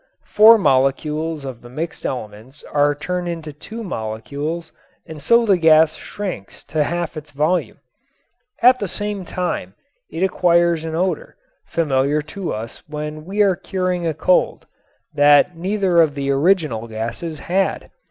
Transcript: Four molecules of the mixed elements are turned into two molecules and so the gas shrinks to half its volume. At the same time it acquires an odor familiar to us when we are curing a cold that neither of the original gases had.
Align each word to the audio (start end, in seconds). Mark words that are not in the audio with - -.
Four 0.25 0.57
molecules 0.57 1.45
of 1.45 1.61
the 1.61 1.69
mixed 1.69 2.07
elements 2.07 2.63
are 2.63 2.95
turned 2.95 3.27
into 3.27 3.53
two 3.53 3.83
molecules 3.83 4.71
and 5.05 5.21
so 5.21 5.45
the 5.45 5.59
gas 5.59 5.93
shrinks 5.93 6.63
to 6.73 6.83
half 6.83 7.15
its 7.15 7.29
volume. 7.29 7.77
At 8.63 8.79
the 8.79 8.87
same 8.87 9.25
time 9.25 9.75
it 10.09 10.23
acquires 10.23 10.85
an 10.85 10.95
odor 10.95 11.37
familiar 11.67 12.23
to 12.33 12.51
us 12.51 12.81
when 12.87 13.25
we 13.25 13.43
are 13.43 13.55
curing 13.55 14.07
a 14.07 14.15
cold 14.15 14.65
that 15.13 15.55
neither 15.55 16.01
of 16.01 16.15
the 16.15 16.31
original 16.31 16.87
gases 16.87 17.37
had. 17.37 17.91